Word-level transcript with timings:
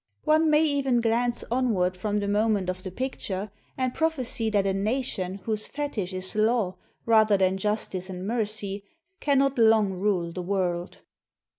One 0.23 0.49
may 0.49 0.63
even 0.63 0.99
glance 0.99 1.43
onward 1.51 1.95
from 1.95 2.17
the 2.17 2.27
moment 2.27 2.71
of 2.71 2.81
the 2.81 2.89
picture 2.89 3.51
and 3.77 3.93
prophesy 3.93 4.49
that 4.49 4.65
a 4.65 4.73
nation 4.73 5.35
whose 5.43 5.67
fetish 5.67 6.11
is 6.11 6.33
law 6.35 6.77
rather 7.05 7.37
than 7.37 7.59
justice 7.59 8.09
and 8.09 8.25
mercy 8.25 8.83
cannot 9.19 9.59
long 9.59 9.93
rule 9.93 10.31
the 10.31 10.41
world. 10.41 11.03